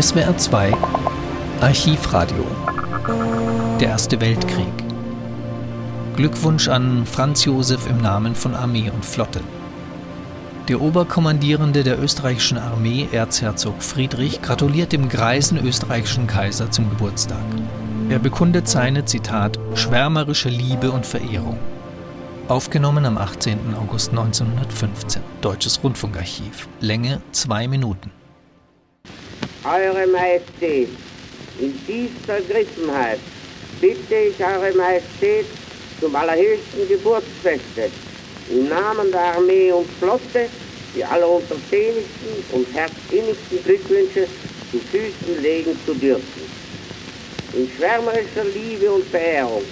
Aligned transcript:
SWR 0.00 0.36
2 0.36 0.72
Archivradio 1.60 2.44
Der 3.78 3.90
Erste 3.90 4.20
Weltkrieg 4.20 4.66
Glückwunsch 6.16 6.66
an 6.66 7.06
Franz 7.06 7.44
Josef 7.44 7.88
im 7.88 7.98
Namen 7.98 8.34
von 8.34 8.56
Armee 8.56 8.90
und 8.90 9.04
Flotte. 9.04 9.40
Der 10.66 10.80
Oberkommandierende 10.80 11.84
der 11.84 12.02
österreichischen 12.02 12.58
Armee, 12.58 13.08
Erzherzog 13.12 13.80
Friedrich, 13.84 14.42
gratuliert 14.42 14.90
dem 14.90 15.08
greisen 15.08 15.64
österreichischen 15.64 16.26
Kaiser 16.26 16.72
zum 16.72 16.90
Geburtstag. 16.90 17.44
Er 18.08 18.18
bekundet 18.18 18.66
seine, 18.66 19.04
Zitat, 19.04 19.60
schwärmerische 19.76 20.48
Liebe 20.48 20.90
und 20.90 21.06
Verehrung. 21.06 21.60
Aufgenommen 22.48 23.06
am 23.06 23.16
18. 23.16 23.76
August 23.80 24.10
1915. 24.10 25.22
Deutsches 25.40 25.84
Rundfunkarchiv. 25.84 26.68
Länge 26.80 27.20
zwei 27.30 27.68
Minuten. 27.68 28.10
Eure 29.64 30.06
Majestät, 30.06 30.90
in 31.58 31.72
tiefster 31.86 32.42
Griffenheit 32.42 33.18
bitte 33.80 34.14
ich 34.14 34.38
Eure 34.44 34.74
Majestät 34.74 35.46
zum 36.00 36.14
allerhöchsten 36.14 36.86
Geburtsfeste 36.86 37.88
im 38.50 38.68
Namen 38.68 39.10
der 39.10 39.22
Armee 39.22 39.72
und 39.72 39.88
Flotte 39.98 40.50
die 40.94 41.02
alleruntersehnigsten 41.02 42.44
und 42.52 42.66
herzinnigsten 42.74 43.64
Glückwünsche 43.64 44.28
zu 44.70 44.80
Füßen 44.90 45.42
legen 45.42 45.78
zu 45.86 45.94
dürfen. 45.94 46.42
In 47.54 47.66
schwärmerischer 47.70 48.44
Liebe 48.44 48.92
und 48.92 49.06
Verehrung, 49.06 49.64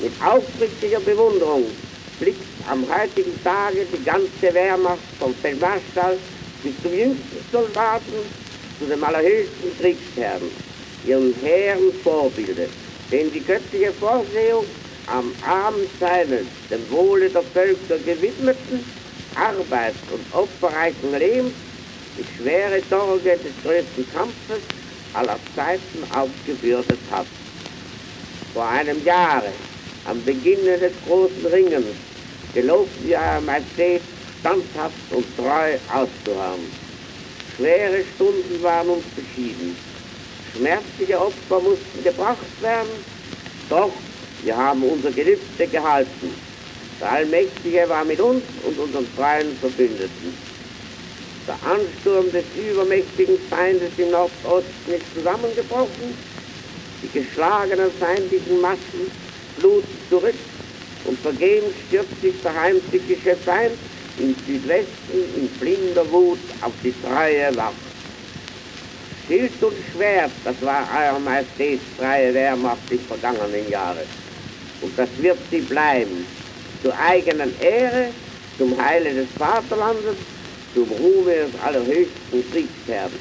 mit 0.00 0.12
aufrichtiger 0.22 1.00
Bewunderung 1.00 1.72
blickt 2.18 2.44
am 2.68 2.84
heutigen 2.94 3.32
Tage 3.42 3.86
die 3.86 4.04
ganze 4.04 4.52
Wehrmacht 4.52 5.00
vom 5.18 5.34
Feldmarschall 5.36 6.18
bis 6.62 6.74
zum 6.82 6.92
jüngsten 6.92 7.40
Soldaten 7.50 8.49
zu 8.80 8.86
dem 8.86 9.04
allerhöchsten 9.04 9.76
Kriegsherrn, 9.78 10.50
ihren 11.04 11.34
Herren 11.34 11.92
Vorbilde, 12.02 12.68
den 13.12 13.30
die 13.30 13.44
göttliche 13.44 13.92
Vorsehung 13.92 14.64
am 15.06 15.34
Abend 15.42 15.88
seines 16.00 16.46
dem 16.70 16.90
Wohle 16.90 17.28
der 17.28 17.44
Völker 17.52 17.98
gewidmeten, 17.98 18.86
arbeits- 19.34 20.10
und 20.10 20.24
opferreichen 20.34 21.12
Lebens 21.12 21.54
die 22.16 22.24
schwere 22.36 22.80
Sorge 22.88 23.36
des 23.36 23.52
größten 23.62 24.08
Kampfes 24.08 24.62
aller 25.12 25.38
Zeiten 25.54 26.04
aufgebürdet 26.14 26.98
hat. 27.10 27.26
Vor 28.54 28.64
einem 28.64 29.04
Jahre, 29.04 29.52
am 30.06 30.24
Beginne 30.24 30.78
des 30.78 30.92
großen 31.04 31.46
Ringens, 31.46 31.96
gelobten 32.54 33.06
wir 33.06 33.40
Majestät 33.44 34.02
standhaft 34.40 35.12
und 35.12 35.36
treu 35.36 35.78
auszuharren. 35.92 36.89
Schwere 37.56 38.04
Stunden 38.14 38.62
waren 38.62 38.88
uns 38.88 39.04
beschieden. 39.16 39.76
Schmerzliche 40.52 41.20
Opfer 41.20 41.60
mussten 41.60 42.02
gebracht 42.02 42.62
werden, 42.62 43.04
doch 43.68 43.92
wir 44.42 44.56
haben 44.56 44.82
unser 44.84 45.10
Gelübde 45.12 45.66
gehalten. 45.66 46.32
Der 47.00 47.12
Allmächtige 47.12 47.88
war 47.88 48.04
mit 48.04 48.20
uns 48.20 48.44
und 48.64 48.78
unseren 48.78 49.06
freien 49.16 49.56
Verbündeten. 49.58 50.34
Der 51.46 51.56
Ansturm 51.64 52.30
des 52.32 52.44
übermächtigen 52.56 53.38
Feindes 53.48 53.92
im 53.96 54.10
Nordosten 54.10 54.92
ist 54.92 55.14
zusammengebrochen. 55.14 56.14
Die 57.02 57.18
geschlagenen 57.18 57.90
feindlichen 57.98 58.60
Massen 58.60 59.10
bluten 59.56 59.98
zurück 60.08 60.34
und 61.06 61.18
vergebens 61.20 61.74
stürzt 61.88 62.20
sich 62.20 62.34
der 62.42 62.54
heimtückische 62.54 63.36
Feind 63.44 63.78
im 64.20 64.34
Südwesten 64.46 65.18
in 65.36 65.48
blinder 65.58 66.10
Wut 66.10 66.38
auf 66.60 66.72
die 66.82 66.94
treue 67.02 67.56
Wacht. 67.56 67.74
Schild 69.26 69.62
und 69.62 69.74
Schwert, 69.92 70.32
das 70.44 70.60
war 70.62 70.88
Euer 70.92 71.18
Majestäts 71.20 71.82
freie 71.96 72.34
Wehrmacht 72.34 72.78
im 72.90 72.98
vergangenen 73.00 73.70
Jahre. 73.70 74.04
Und 74.80 74.98
das 74.98 75.08
wird 75.18 75.38
sie 75.50 75.60
bleiben, 75.60 76.26
zur 76.82 76.92
eigenen 76.98 77.52
Ehre, 77.60 78.08
zum 78.58 78.76
Heile 78.82 79.14
des 79.14 79.28
Vaterlandes, 79.38 80.16
zum 80.74 80.88
Ruhme 80.90 81.32
des 81.32 81.60
allerhöchsten 81.64 82.50
Kriegsherrn. 82.50 83.12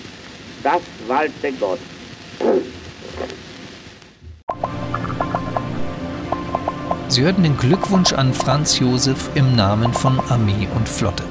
Das 0.63 0.81
walte 1.07 1.51
Gott. 1.59 1.79
Sie 7.09 7.23
hörten 7.23 7.41
den 7.41 7.57
Glückwunsch 7.57 8.13
an 8.13 8.35
Franz 8.35 8.77
Josef 8.77 9.31
im 9.33 9.55
Namen 9.55 9.93
von 9.93 10.19
Armee 10.29 10.67
und 10.75 10.87
Flotte. 10.87 11.23